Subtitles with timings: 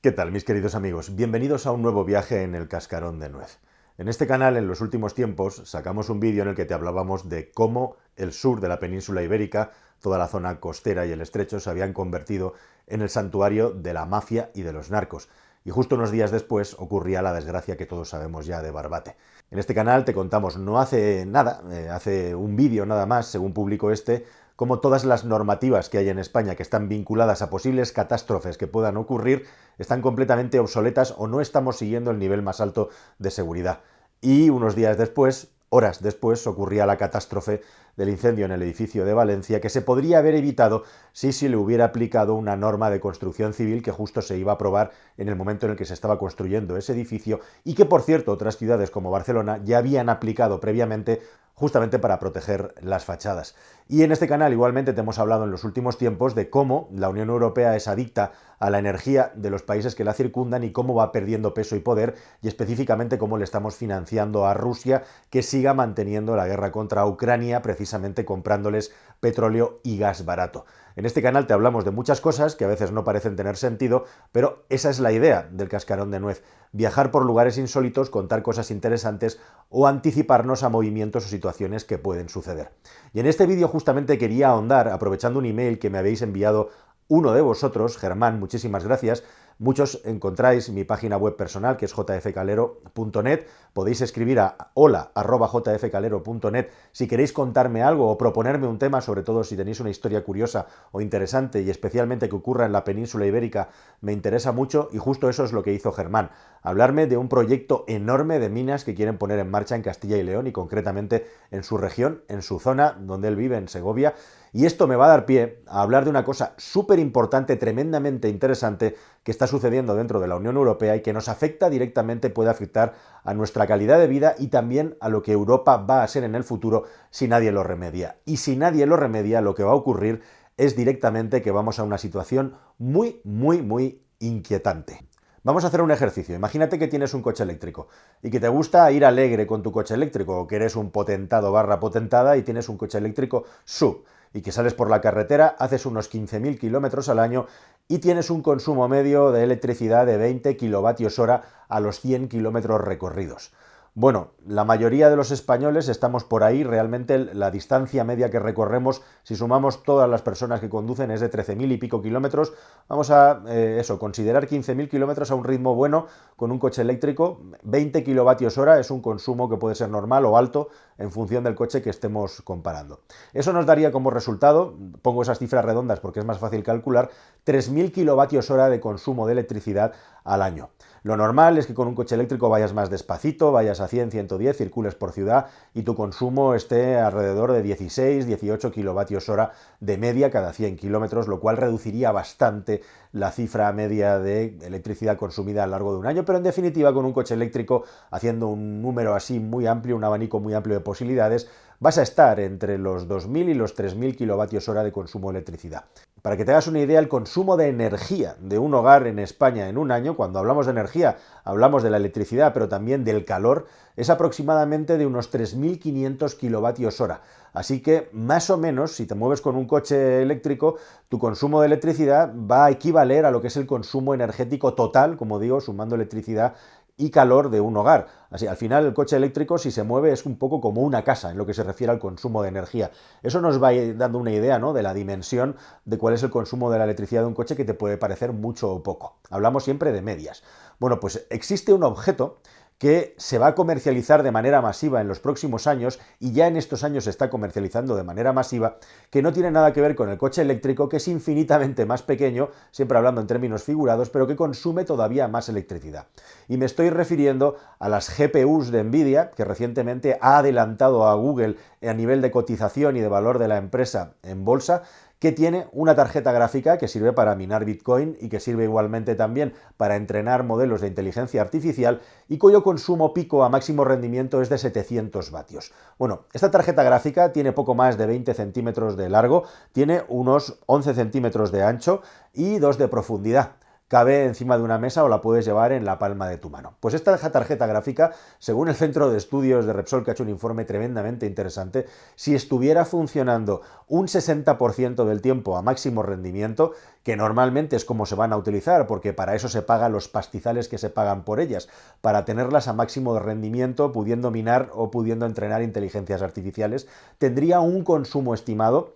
[0.00, 1.16] ¿Qué tal, mis queridos amigos?
[1.16, 3.58] Bienvenidos a un nuevo viaje en el cascarón de nuez.
[3.98, 7.28] En este canal, en los últimos tiempos, sacamos un vídeo en el que te hablábamos
[7.28, 11.58] de cómo el sur de la península ibérica, toda la zona costera y el estrecho,
[11.58, 12.54] se habían convertido
[12.86, 15.28] en el santuario de la mafia y de los narcos.
[15.64, 19.16] Y justo unos días después ocurría la desgracia que todos sabemos ya de Barbate.
[19.50, 23.52] En este canal te contamos, no hace nada, eh, hace un vídeo nada más, según
[23.52, 24.24] publicó este,
[24.58, 28.66] como todas las normativas que hay en España que están vinculadas a posibles catástrofes que
[28.66, 29.46] puedan ocurrir
[29.78, 32.88] están completamente obsoletas o no estamos siguiendo el nivel más alto
[33.20, 33.82] de seguridad.
[34.20, 37.62] Y unos días después, horas después, ocurría la catástrofe
[37.98, 41.56] del incendio en el edificio de Valencia que se podría haber evitado si se le
[41.56, 45.36] hubiera aplicado una norma de construcción civil que justo se iba a aprobar en el
[45.36, 48.90] momento en el que se estaba construyendo ese edificio y que, por cierto, otras ciudades
[48.90, 51.20] como Barcelona ya habían aplicado previamente
[51.58, 53.56] justamente para proteger las fachadas.
[53.88, 57.08] Y en este canal igualmente te hemos hablado en los últimos tiempos de cómo la
[57.08, 60.94] Unión Europea es adicta a la energía de los países que la circundan y cómo
[60.94, 65.74] va perdiendo peso y poder y específicamente cómo le estamos financiando a Rusia que siga
[65.74, 67.87] manteniendo la guerra contra Ucrania precisamente
[68.24, 70.64] comprándoles petróleo y gas barato.
[70.96, 74.04] En este canal te hablamos de muchas cosas que a veces no parecen tener sentido,
[74.32, 76.42] pero esa es la idea del cascarón de nuez.
[76.72, 82.28] Viajar por lugares insólitos, contar cosas interesantes o anticiparnos a movimientos o situaciones que pueden
[82.28, 82.72] suceder.
[83.12, 86.70] Y en este vídeo justamente quería ahondar, aprovechando un email que me habéis enviado
[87.08, 89.24] uno de vosotros, Germán, muchísimas gracias,
[89.60, 93.46] Muchos encontráis mi página web personal, que es jfcalero.net.
[93.72, 99.56] Podéis escribir a hola.jfcalero.net si queréis contarme algo o proponerme un tema, sobre todo si
[99.56, 104.12] tenéis una historia curiosa o interesante y especialmente que ocurra en la península ibérica, me
[104.12, 106.30] interesa mucho y justo eso es lo que hizo Germán.
[106.62, 110.22] Hablarme de un proyecto enorme de minas que quieren poner en marcha en Castilla y
[110.22, 114.14] León y concretamente en su región, en su zona donde él vive, en Segovia.
[114.52, 118.28] Y esto me va a dar pie a hablar de una cosa súper importante, tremendamente
[118.28, 122.50] interesante, que está sucediendo dentro de la Unión Europea y que nos afecta directamente, puede
[122.50, 126.24] afectar a nuestra calidad de vida y también a lo que Europa va a ser
[126.24, 128.18] en el futuro si nadie lo remedia.
[128.24, 130.22] Y si nadie lo remedia, lo que va a ocurrir
[130.56, 135.08] es directamente que vamos a una situación muy, muy, muy inquietante.
[135.44, 136.34] Vamos a hacer un ejercicio.
[136.34, 137.88] Imagínate que tienes un coche eléctrico
[138.22, 141.52] y que te gusta ir alegre con tu coche eléctrico o que eres un potentado
[141.52, 145.86] barra potentada y tienes un coche eléctrico sub y que sales por la carretera, haces
[145.86, 147.46] unos 15.000 kilómetros al año
[147.88, 152.80] y tienes un consumo medio de electricidad de 20 kilovatios hora a los 100 kilómetros
[152.80, 153.52] recorridos.
[153.94, 159.02] Bueno, la mayoría de los españoles estamos por ahí, realmente la distancia media que recorremos,
[159.24, 162.52] si sumamos todas las personas que conducen, es de 13.000 y pico kilómetros.
[162.88, 166.06] Vamos a, eh, eso, considerar 15.000 kilómetros a un ritmo bueno
[166.36, 167.40] con un coche eléctrico.
[167.64, 171.54] 20 kilovatios hora es un consumo que puede ser normal o alto en función del
[171.54, 173.00] coche que estemos comparando.
[173.32, 177.10] Eso nos daría como resultado, pongo esas cifras redondas porque es más fácil calcular,
[177.44, 179.92] 3.000 kilovatios hora de consumo de electricidad
[180.24, 180.70] al año.
[181.02, 184.56] Lo normal es que con un coche eléctrico vayas más despacito, vayas a 100, 110,
[184.56, 190.30] circules por ciudad y tu consumo esté alrededor de 16, 18 kilovatios hora de media
[190.30, 192.82] cada 100 kilómetros, lo cual reduciría bastante
[193.12, 196.92] la cifra media de electricidad consumida a lo largo de un año, pero en definitiva
[196.92, 200.80] con un coche eléctrico haciendo un número así muy amplio, un abanico muy amplio de
[200.80, 201.48] posibilidades,
[201.80, 205.84] vas a estar entre los 2.000 y los 3.000 kilovatios hora de consumo de electricidad.
[206.22, 209.68] Para que te hagas una idea, el consumo de energía de un hogar en España
[209.68, 213.66] en un año, cuando hablamos de energía, hablamos de la electricidad, pero también del calor,
[213.94, 217.22] es aproximadamente de unos 3.500 kilovatios hora.
[217.52, 220.76] Así que, más o menos, si te mueves con un coche eléctrico,
[221.08, 225.16] tu consumo de electricidad va a equivaler a lo que es el consumo energético total,
[225.16, 226.54] como digo, sumando electricidad
[226.98, 228.08] y calor de un hogar.
[228.30, 231.30] Así, al final el coche eléctrico si se mueve es un poco como una casa
[231.30, 232.90] en lo que se refiere al consumo de energía.
[233.22, 234.74] Eso nos va dando una idea ¿no?
[234.74, 237.64] de la dimensión de cuál es el consumo de la electricidad de un coche que
[237.64, 239.16] te puede parecer mucho o poco.
[239.30, 240.42] Hablamos siempre de medias.
[240.78, 242.38] Bueno, pues existe un objeto
[242.78, 246.56] que se va a comercializar de manera masiva en los próximos años y ya en
[246.56, 248.76] estos años se está comercializando de manera masiva,
[249.10, 252.50] que no tiene nada que ver con el coche eléctrico, que es infinitamente más pequeño,
[252.70, 256.06] siempre hablando en términos figurados, pero que consume todavía más electricidad.
[256.46, 261.56] Y me estoy refiriendo a las GPUs de Nvidia, que recientemente ha adelantado a Google
[261.82, 264.82] a nivel de cotización y de valor de la empresa en bolsa,
[265.18, 269.54] que tiene una tarjeta gráfica que sirve para minar Bitcoin y que sirve igualmente también
[269.76, 274.58] para entrenar modelos de inteligencia artificial y cuyo consumo pico a máximo rendimiento es de
[274.58, 275.72] 700 vatios.
[275.98, 280.94] Bueno, esta tarjeta gráfica tiene poco más de 20 centímetros de largo, tiene unos 11
[280.94, 283.57] centímetros de ancho y 2 de profundidad.
[283.88, 286.74] Cabe encima de una mesa o la puedes llevar en la palma de tu mano.
[286.80, 290.28] Pues esta tarjeta gráfica, según el Centro de Estudios de Repsol, que ha hecho un
[290.28, 297.74] informe tremendamente interesante, si estuviera funcionando un 60% del tiempo a máximo rendimiento, que normalmente
[297.76, 300.90] es como se van a utilizar, porque para eso se pagan los pastizales que se
[300.90, 301.68] pagan por ellas,
[302.02, 306.86] para tenerlas a máximo rendimiento, pudiendo minar o pudiendo entrenar inteligencias artificiales,
[307.16, 308.92] tendría un consumo estimado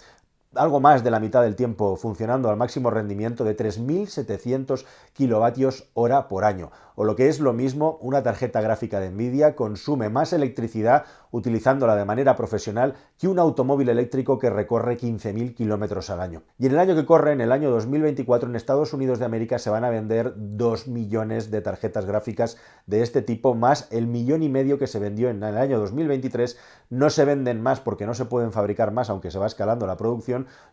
[0.54, 6.28] algo más de la mitad del tiempo funcionando al máximo rendimiento de 3.700 kilovatios hora
[6.28, 10.32] por año, o lo que es lo mismo, una tarjeta gráfica de Nvidia consume más
[10.32, 16.42] electricidad utilizándola de manera profesional que un automóvil eléctrico que recorre 15.000 kilómetros al año.
[16.58, 19.58] Y en el año que corre, en el año 2024, en Estados Unidos de América
[19.58, 24.42] se van a vender 2 millones de tarjetas gráficas de este tipo, más el millón
[24.42, 26.58] y medio que se vendió en el año 2023.
[26.90, 29.96] No se venden más porque no se pueden fabricar más, aunque se va escalando la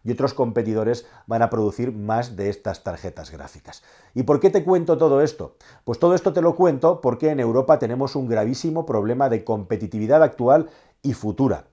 [0.04, 3.84] y otros competidores van a producir más de estas tarjetas gráficas.
[4.14, 5.56] ¿Y por qué te cuento todo esto?
[5.84, 10.24] Pues todo esto te lo cuento porque en Europa tenemos un gravísimo problema de competitividad
[10.24, 10.70] actual
[11.02, 11.66] y futura.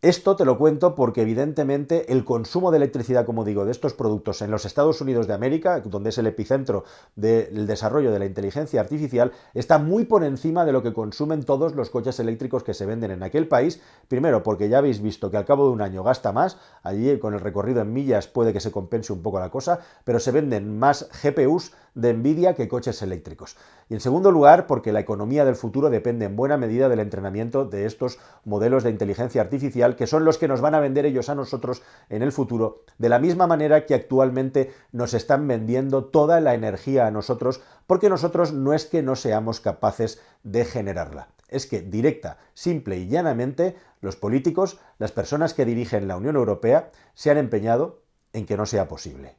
[0.00, 4.42] Esto te lo cuento porque evidentemente el consumo de electricidad, como digo, de estos productos
[4.42, 6.84] en los Estados Unidos de América, donde es el epicentro
[7.16, 11.74] del desarrollo de la inteligencia artificial, está muy por encima de lo que consumen todos
[11.74, 13.80] los coches eléctricos que se venden en aquel país.
[14.06, 17.34] Primero, porque ya habéis visto que al cabo de un año gasta más, allí con
[17.34, 20.78] el recorrido en millas puede que se compense un poco la cosa, pero se venden
[20.78, 23.56] más GPUs de Nvidia que coches eléctricos.
[23.88, 27.64] Y en segundo lugar, porque la economía del futuro depende en buena medida del entrenamiento
[27.64, 31.28] de estos modelos de inteligencia artificial, que son los que nos van a vender ellos
[31.28, 36.40] a nosotros en el futuro, de la misma manera que actualmente nos están vendiendo toda
[36.40, 41.28] la energía a nosotros, porque nosotros no es que no seamos capaces de generarla.
[41.48, 46.90] Es que directa, simple y llanamente, los políticos, las personas que dirigen la Unión Europea,
[47.14, 48.02] se han empeñado
[48.32, 49.34] en que no sea posible.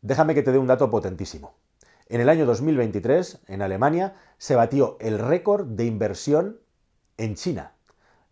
[0.00, 1.54] Déjame que te dé un dato potentísimo.
[2.10, 6.58] En el año 2023, en Alemania, se batió el récord de inversión
[7.18, 7.74] en China.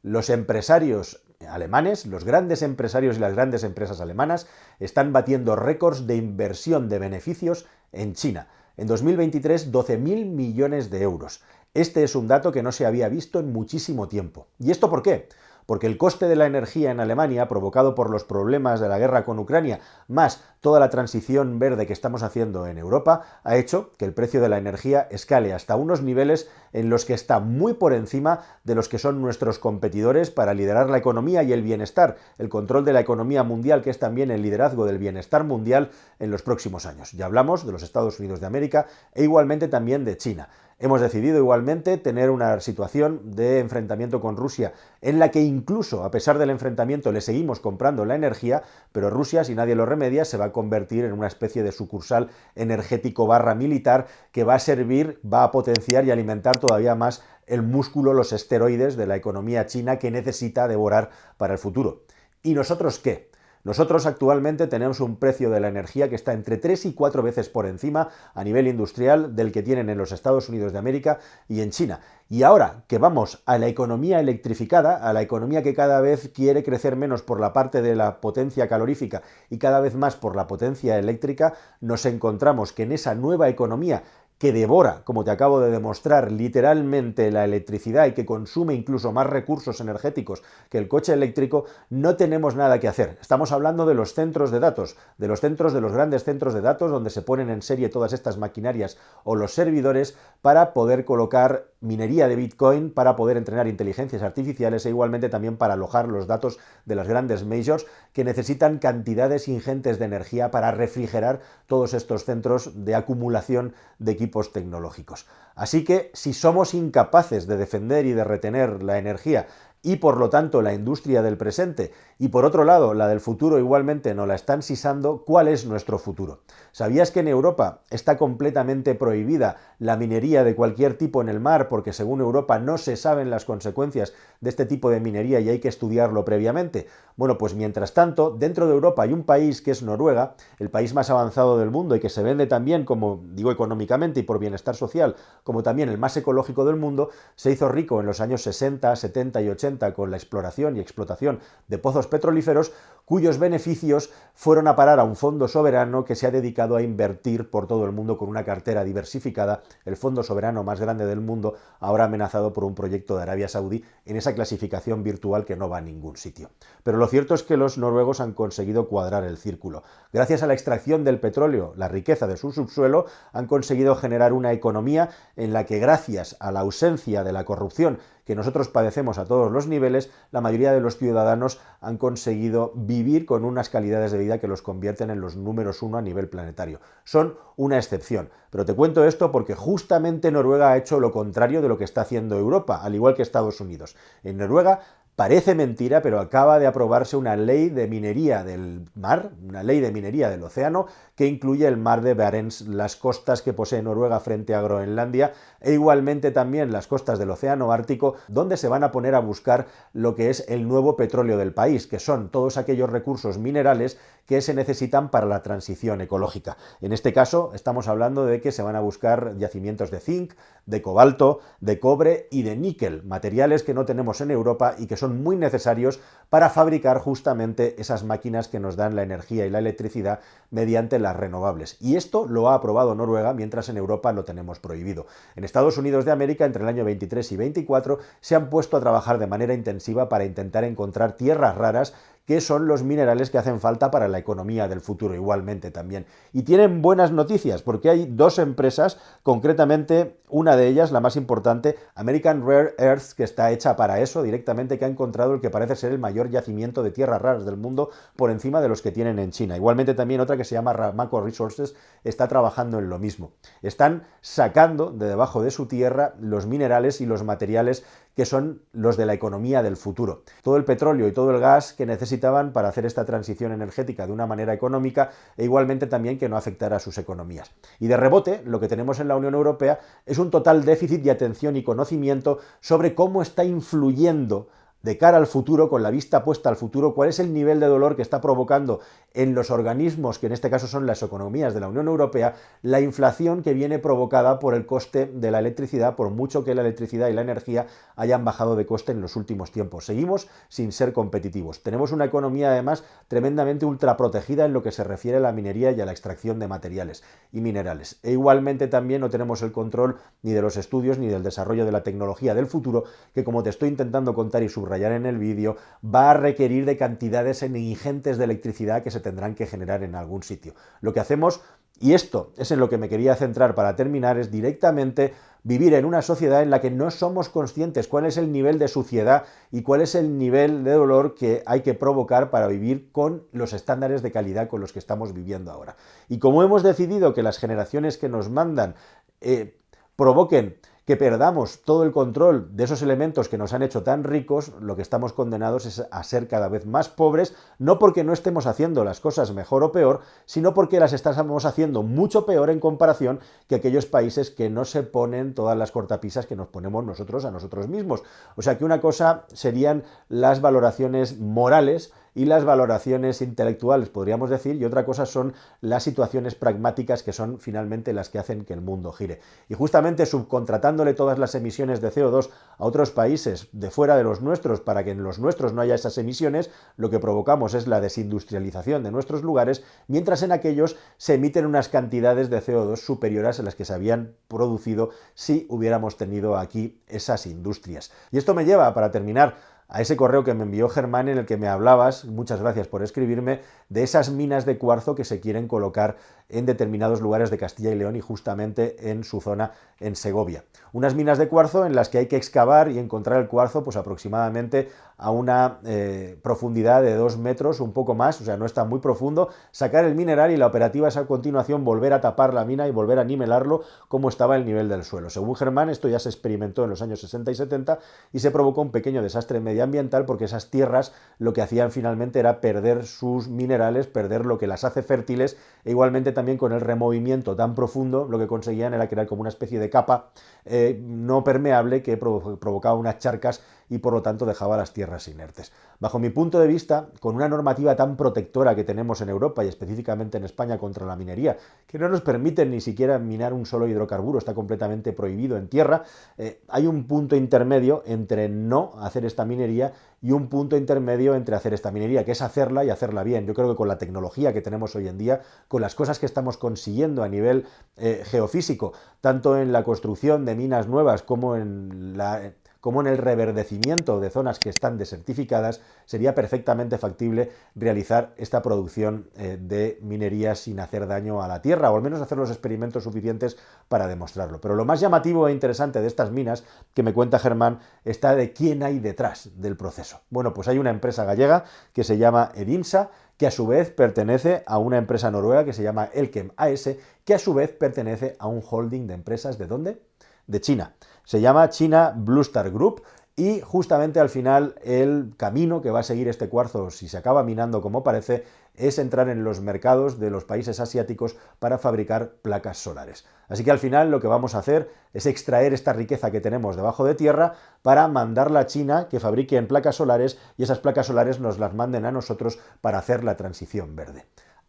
[0.02, 4.46] Los empresarios alemanes, los grandes empresarios y las grandes empresas alemanas,
[4.80, 8.48] están batiendo récords de inversión de beneficios en China.
[8.78, 11.42] En 2023, 12.000 millones de euros.
[11.74, 14.48] Este es un dato que no se había visto en muchísimo tiempo.
[14.58, 15.28] ¿Y esto por qué?
[15.66, 19.24] Porque el coste de la energía en Alemania, provocado por los problemas de la guerra
[19.24, 24.04] con Ucrania, más toda la transición verde que estamos haciendo en Europa, ha hecho que
[24.04, 27.92] el precio de la energía escale hasta unos niveles en los que está muy por
[27.92, 32.48] encima de los que son nuestros competidores para liderar la economía y el bienestar, el
[32.48, 36.42] control de la economía mundial, que es también el liderazgo del bienestar mundial en los
[36.42, 37.12] próximos años.
[37.12, 40.48] Ya hablamos de los Estados Unidos de América e igualmente también de China.
[40.78, 46.10] Hemos decidido igualmente tener una situación de enfrentamiento con Rusia en la que incluso a
[46.10, 48.62] pesar del enfrentamiento le seguimos comprando la energía,
[48.92, 52.28] pero Rusia, si nadie lo remedia, se va a convertir en una especie de sucursal
[52.54, 57.62] energético barra militar que va a servir, va a potenciar y alimentar todavía más el
[57.62, 61.08] músculo, los esteroides de la economía china que necesita devorar
[61.38, 62.02] para el futuro.
[62.42, 63.30] ¿Y nosotros qué?
[63.66, 67.48] Nosotros actualmente tenemos un precio de la energía que está entre 3 y 4 veces
[67.48, 71.18] por encima a nivel industrial del que tienen en los Estados Unidos de América
[71.48, 71.98] y en China.
[72.28, 76.62] Y ahora que vamos a la economía electrificada, a la economía que cada vez quiere
[76.62, 80.46] crecer menos por la parte de la potencia calorífica y cada vez más por la
[80.46, 84.04] potencia eléctrica, nos encontramos que en esa nueva economía
[84.38, 89.26] que devora, como te acabo de demostrar, literalmente la electricidad y que consume incluso más
[89.26, 93.16] recursos energéticos que el coche eléctrico, no tenemos nada que hacer.
[93.20, 96.60] Estamos hablando de los centros de datos, de los centros de los grandes centros de
[96.60, 101.68] datos donde se ponen en serie todas estas maquinarias o los servidores para poder colocar
[101.80, 106.58] minería de Bitcoin, para poder entrenar inteligencias artificiales e igualmente también para alojar los datos
[106.84, 112.84] de las grandes majors que necesitan cantidades ingentes de energía para refrigerar todos estos centros
[112.84, 114.16] de acumulación de
[114.52, 115.26] tecnológicos.
[115.54, 119.46] Así que si somos incapaces de defender y de retener la energía
[119.82, 123.58] y por lo tanto la industria del presente y por otro lado la del futuro
[123.58, 126.40] igualmente no la están sisando, ¿cuál es nuestro futuro?
[126.72, 131.68] ¿Sabías que en Europa está completamente prohibida la minería de cualquier tipo en el mar
[131.68, 135.58] porque según Europa no se saben las consecuencias de este tipo de minería y hay
[135.60, 136.86] que estudiarlo previamente?
[137.16, 140.94] Bueno, pues mientras tanto, dentro de Europa hay un país que es Noruega, el país
[140.94, 144.74] más avanzado del mundo y que se vende también como, digo económicamente y por bienestar
[144.74, 148.94] social, como también el más ecológico del mundo, se hizo rico en los años 60,
[148.96, 152.72] 70 y 80 con la exploración y explotación de pozos petrolíferos,
[153.04, 157.50] cuyos beneficios fueron a parar a un fondo soberano que se ha dedicado a invertir
[157.50, 161.54] por todo el mundo con una cartera diversificada, el fondo soberano más grande del mundo,
[161.80, 165.78] ahora amenazado por un proyecto de Arabia Saudí en esa clasificación virtual que no va
[165.78, 166.50] a ningún sitio.
[166.82, 169.82] Pero lo cierto es que los noruegos han conseguido cuadrar el círculo.
[170.12, 174.52] Gracias a la extracción del petróleo, la riqueza de su subsuelo, han conseguido generar una
[174.52, 179.24] economía en la que gracias a la ausencia de la corrupción que nosotros padecemos a
[179.24, 184.18] todos los niveles, la mayoría de los ciudadanos han conseguido vivir con unas calidades de
[184.18, 186.80] vida que los convierten en los números uno a nivel planetario.
[187.04, 188.28] Son una excepción.
[188.50, 192.00] Pero te cuento esto porque justamente Noruega ha hecho lo contrario de lo que está
[192.00, 193.96] haciendo Europa, al igual que Estados Unidos.
[194.24, 194.80] En Noruega
[195.16, 199.90] Parece mentira, pero acaba de aprobarse una ley de minería del mar, una ley de
[199.90, 204.54] minería del océano, que incluye el mar de Barents, las costas que posee Noruega frente
[204.54, 205.32] a Groenlandia,
[205.62, 209.68] e igualmente también las costas del Océano Ártico, donde se van a poner a buscar
[209.94, 214.42] lo que es el nuevo petróleo del país, que son todos aquellos recursos minerales que
[214.42, 216.58] se necesitan para la transición ecológica.
[216.80, 220.34] En este caso, estamos hablando de que se van a buscar yacimientos de zinc,
[220.66, 224.96] de cobalto, de cobre y de níquel, materiales que no tenemos en Europa y que
[224.96, 229.60] son muy necesarios para fabricar justamente esas máquinas que nos dan la energía y la
[229.60, 230.20] electricidad
[230.50, 231.76] mediante las renovables.
[231.80, 235.06] Y esto lo ha aprobado Noruega, mientras en Europa lo tenemos prohibido.
[235.36, 238.80] En Estados Unidos de América, entre el año 23 y 24, se han puesto a
[238.80, 241.94] trabajar de manera intensiva para intentar encontrar tierras raras
[242.26, 246.06] que son los minerales que hacen falta para la economía del futuro igualmente también.
[246.32, 251.76] Y tienen buenas noticias porque hay dos empresas, concretamente una de ellas, la más importante,
[251.94, 255.76] American Rare Earths, que está hecha para eso directamente, que ha encontrado el que parece
[255.76, 259.20] ser el mayor yacimiento de tierras raras del mundo por encima de los que tienen
[259.20, 259.56] en China.
[259.56, 263.32] Igualmente también otra que se llama Ramaco Resources está trabajando en lo mismo.
[263.62, 267.84] Están sacando de debajo de su tierra los minerales y los materiales
[268.16, 270.22] que son los de la economía del futuro.
[270.42, 274.12] Todo el petróleo y todo el gas que necesitaban para hacer esta transición energética de
[274.12, 277.52] una manera económica e igualmente también que no afectara a sus economías.
[277.78, 281.10] Y de rebote, lo que tenemos en la Unión Europea es un total déficit de
[281.10, 284.48] atención y conocimiento sobre cómo está influyendo
[284.86, 287.66] de cara al futuro, con la vista puesta al futuro, cuál es el nivel de
[287.66, 288.78] dolor que está provocando
[289.14, 292.80] en los organismos, que en este caso son las economías de la Unión Europea, la
[292.80, 297.08] inflación que viene provocada por el coste de la electricidad, por mucho que la electricidad
[297.08, 297.66] y la energía
[297.96, 299.86] hayan bajado de coste en los últimos tiempos.
[299.86, 301.64] Seguimos sin ser competitivos.
[301.64, 305.80] Tenemos una economía además tremendamente ultraprotegida en lo que se refiere a la minería y
[305.80, 307.02] a la extracción de materiales
[307.32, 307.98] y minerales.
[308.04, 311.72] E igualmente también no tenemos el control ni de los estudios ni del desarrollo de
[311.72, 315.56] la tecnología del futuro, que como te estoy intentando contar y subrayar, en el vídeo,
[315.84, 320.22] va a requerir de cantidades ingentes de electricidad que se tendrán que generar en algún
[320.22, 320.54] sitio.
[320.80, 321.40] Lo que hacemos,
[321.80, 325.84] y esto es en lo que me quería centrar para terminar, es directamente vivir en
[325.84, 329.62] una sociedad en la que no somos conscientes cuál es el nivel de suciedad y
[329.62, 334.02] cuál es el nivel de dolor que hay que provocar para vivir con los estándares
[334.02, 335.76] de calidad con los que estamos viviendo ahora.
[336.08, 338.74] Y como hemos decidido que las generaciones que nos mandan
[339.20, 339.56] eh,
[339.94, 340.56] provoquen
[340.86, 344.76] que perdamos todo el control de esos elementos que nos han hecho tan ricos, lo
[344.76, 348.84] que estamos condenados es a ser cada vez más pobres, no porque no estemos haciendo
[348.84, 353.56] las cosas mejor o peor, sino porque las estamos haciendo mucho peor en comparación que
[353.56, 357.66] aquellos países que no se ponen todas las cortapisas que nos ponemos nosotros a nosotros
[357.66, 358.04] mismos.
[358.36, 364.56] O sea que una cosa serían las valoraciones morales, y las valoraciones intelectuales, podríamos decir,
[364.56, 368.62] y otra cosa son las situaciones pragmáticas que son finalmente las que hacen que el
[368.62, 369.20] mundo gire.
[369.50, 374.22] Y justamente subcontratándole todas las emisiones de CO2 a otros países de fuera de los
[374.22, 377.82] nuestros para que en los nuestros no haya esas emisiones, lo que provocamos es la
[377.82, 383.42] desindustrialización de nuestros lugares, mientras en aquellos se emiten unas cantidades de CO2 superiores a
[383.42, 387.92] las que se habían producido si hubiéramos tenido aquí esas industrias.
[388.10, 389.36] Y esto me lleva, para terminar,
[389.68, 392.82] a ese correo que me envió Germán en el que me hablabas, muchas gracias por
[392.82, 395.96] escribirme, de esas minas de cuarzo que se quieren colocar
[396.28, 400.44] en determinados lugares de Castilla y León y justamente en su zona en Segovia.
[400.72, 403.76] Unas minas de cuarzo en las que hay que excavar y encontrar el cuarzo pues
[403.76, 404.68] aproximadamente
[404.98, 408.80] a una eh, profundidad de dos metros, un poco más, o sea, no está muy
[408.80, 412.66] profundo, sacar el mineral y la operativa es a continuación volver a tapar la mina
[412.66, 415.10] y volver a nivelarlo como estaba el nivel del suelo.
[415.10, 417.78] Según Germán, esto ya se experimentó en los años 60 y 70
[418.12, 422.40] y se provocó un pequeño desastre medioambiental porque esas tierras lo que hacían finalmente era
[422.40, 427.36] perder sus minerales, perder lo que las hace fértiles e igualmente también con el removimiento
[427.36, 430.10] tan profundo lo que conseguían era crear como una especie de capa
[430.46, 435.52] eh, no permeable que provocaba unas charcas y por lo tanto dejaba las tierras inertes.
[435.78, 439.48] Bajo mi punto de vista, con una normativa tan protectora que tenemos en Europa y
[439.48, 443.66] específicamente en España contra la minería, que no nos permite ni siquiera minar un solo
[443.66, 445.84] hidrocarburo, está completamente prohibido en tierra,
[446.18, 451.36] eh, hay un punto intermedio entre no hacer esta minería y un punto intermedio entre
[451.36, 453.26] hacer esta minería, que es hacerla y hacerla bien.
[453.26, 456.06] Yo creo que con la tecnología que tenemos hoy en día, con las cosas que
[456.06, 457.46] estamos consiguiendo a nivel
[457.76, 462.32] eh, geofísico, tanto en la construcción de minas nuevas como en la
[462.66, 469.08] como en el reverdecimiento de zonas que están desertificadas, sería perfectamente factible realizar esta producción
[469.16, 472.82] eh, de minería sin hacer daño a la tierra, o al menos hacer los experimentos
[472.82, 473.36] suficientes
[473.68, 474.40] para demostrarlo.
[474.40, 476.42] Pero lo más llamativo e interesante de estas minas,
[476.74, 480.00] que me cuenta Germán, está de quién hay detrás del proceso.
[480.10, 484.42] Bueno, pues hay una empresa gallega que se llama Edimsa, que a su vez pertenece
[484.44, 486.70] a una empresa noruega que se llama Elkem AS,
[487.04, 489.80] que a su vez pertenece a un holding de empresas de dónde?
[490.26, 490.74] De China.
[491.06, 492.82] Se llama China Blue Star Group
[493.14, 497.22] y justamente al final el camino que va a seguir este cuarzo, si se acaba
[497.22, 498.24] minando como parece,
[498.56, 503.06] es entrar en los mercados de los países asiáticos para fabricar placas solares.
[503.28, 506.56] Así que al final lo que vamos a hacer es extraer esta riqueza que tenemos
[506.56, 510.86] debajo de tierra para mandarla a China que fabrique en placas solares y esas placas
[510.86, 514.06] solares nos las manden a nosotros para hacer la transición verde.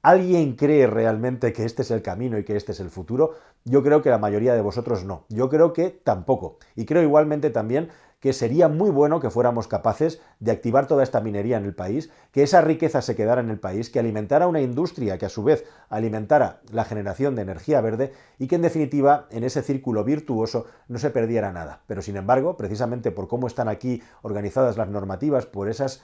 [0.08, 3.34] ¿Alguien cree realmente que este es el camino y que este es el futuro?
[3.66, 5.26] Yo creo que la mayoría de vosotros no.
[5.28, 6.60] Yo creo que tampoco.
[6.78, 7.90] Y creo igualmente también
[8.22, 12.10] que sería muy bueno que fuéramos capaces de activar toda esta minería en el país,
[12.32, 15.44] que esa riqueza se quedara en el país, que alimentara una industria que a su
[15.44, 20.68] vez alimentara la generación de energía verde y que en definitiva en ese círculo virtuoso
[20.88, 21.82] no se perdiera nada.
[21.86, 26.02] Pero sin embargo, precisamente por cómo están aquí organizadas las normativas, por esas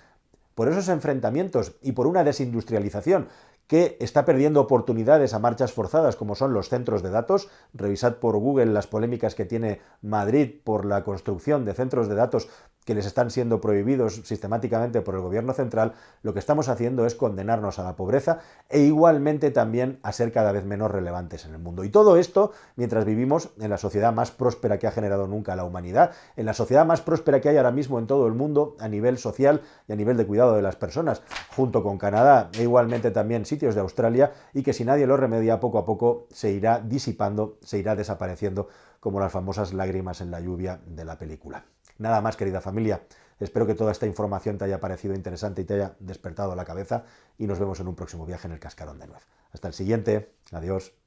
[0.55, 3.27] por esos enfrentamientos y por una desindustrialización
[3.67, 7.49] que está perdiendo oportunidades a marchas forzadas como son los centros de datos.
[7.73, 12.49] Revisad por Google las polémicas que tiene Madrid por la construcción de centros de datos
[12.85, 17.15] que les están siendo prohibidos sistemáticamente por el gobierno central, lo que estamos haciendo es
[17.15, 21.59] condenarnos a la pobreza e igualmente también a ser cada vez menos relevantes en el
[21.59, 21.83] mundo.
[21.83, 25.65] Y todo esto mientras vivimos en la sociedad más próspera que ha generado nunca la
[25.65, 28.87] humanidad, en la sociedad más próspera que hay ahora mismo en todo el mundo a
[28.87, 31.21] nivel social y a nivel de cuidado de las personas,
[31.55, 35.59] junto con Canadá e igualmente también sitios de Australia, y que si nadie lo remedia
[35.59, 38.67] poco a poco se irá disipando, se irá desapareciendo
[38.99, 41.65] como las famosas lágrimas en la lluvia de la película.
[41.97, 43.03] Nada más, querida familia.
[43.39, 47.03] Espero que toda esta información te haya parecido interesante y te haya despertado la cabeza
[47.37, 49.27] y nos vemos en un próximo viaje en el Cascarón de Nuez.
[49.51, 50.33] Hasta el siguiente.
[50.51, 51.02] Adiós.